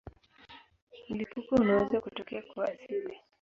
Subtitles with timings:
[1.09, 3.17] Mlipuko unaweza kutokea kwa asili.